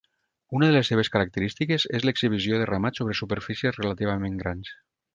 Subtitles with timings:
[0.59, 4.77] Una de les seves característiques és l'exhibició de ramats sobre superfícies relativament grans.